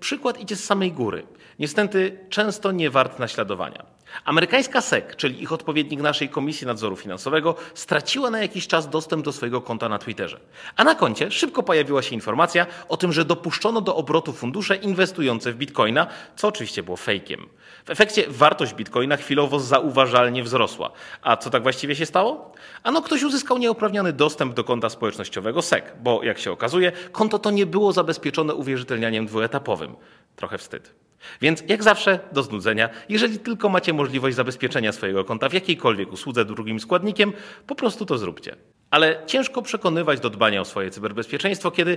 Przykład 0.00 0.40
idzie 0.40 0.56
z 0.56 0.64
samej 0.64 0.92
góry. 0.92 1.26
Niestety 1.58 2.18
często 2.28 2.72
nie 2.72 2.90
wart 2.90 3.18
naśladowania. 3.18 3.86
Amerykańska 4.24 4.80
SEC, 4.80 5.04
czyli 5.16 5.42
ich 5.42 5.52
odpowiednik 5.52 6.00
naszej 6.00 6.28
Komisji 6.28 6.66
Nadzoru 6.66 6.96
Finansowego, 6.96 7.54
straciła 7.74 8.30
na 8.30 8.38
jakiś 8.38 8.66
czas 8.66 8.88
dostęp 8.88 9.24
do 9.24 9.32
swojego 9.32 9.60
konta 9.60 9.88
na 9.88 9.98
Twitterze. 9.98 10.40
A 10.76 10.84
na 10.84 10.94
koncie 10.94 11.30
szybko 11.30 11.62
pojawiła 11.62 12.02
się 12.02 12.14
informacja 12.14 12.66
o 12.88 12.96
tym, 12.96 13.12
że 13.12 13.24
dopuszczono 13.24 13.80
do 13.80 13.96
obrotu 13.96 14.32
fundusze 14.32 14.76
inwestujące 14.76 15.52
w 15.52 15.56
bitcoina, 15.56 16.06
co 16.36 16.48
oczywiście 16.48 16.82
było 16.82 16.96
fejkiem. 16.96 17.48
W 17.84 17.90
efekcie 17.90 18.24
wartość 18.28 18.74
bitcoina 18.74 19.16
chwilowo 19.16 19.60
zauważalnie 19.60 20.42
wzrosła. 20.42 20.90
A 21.22 21.36
co 21.36 21.50
tak 21.50 21.62
właściwie 21.62 21.96
się 21.96 22.06
stało? 22.06 22.52
Ano 22.82 23.02
ktoś 23.02 23.22
uzyskał 23.22 23.58
nieuprawniony 23.58 24.12
dostęp 24.12 24.54
do 24.54 24.64
konta 24.64 24.88
społecznościowego 24.88 25.62
SEC, 25.62 25.84
bo 26.00 26.22
jak 26.22 26.38
się 26.38 26.52
okazuje, 26.52 26.92
konto 27.12 27.38
to 27.38 27.50
nie 27.50 27.66
było 27.66 27.92
zabezpieczone 27.92 28.54
uwierzytelnianiem 28.54 29.26
dwuetapowym. 29.26 29.96
Trochę 30.36 30.58
wstyd. 30.58 31.07
Więc 31.40 31.62
jak 31.68 31.82
zawsze 31.82 32.18
do 32.32 32.42
znudzenia, 32.42 32.88
jeżeli 33.08 33.38
tylko 33.38 33.68
macie 33.68 33.92
możliwość 33.92 34.36
zabezpieczenia 34.36 34.92
swojego 34.92 35.24
konta 35.24 35.48
w 35.48 35.52
jakiejkolwiek 35.52 36.12
usłudze 36.12 36.44
drugim 36.44 36.80
składnikiem, 36.80 37.32
po 37.66 37.74
prostu 37.74 38.06
to 38.06 38.18
zróbcie. 38.18 38.56
Ale 38.90 39.22
ciężko 39.26 39.62
przekonywać 39.62 40.20
do 40.20 40.30
dbania 40.30 40.60
o 40.60 40.64
swoje 40.64 40.90
cyberbezpieczeństwo, 40.90 41.70
kiedy 41.70 41.96